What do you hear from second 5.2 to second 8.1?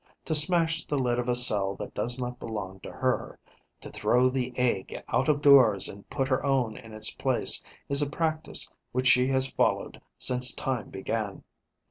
of doors and put her own in its place is a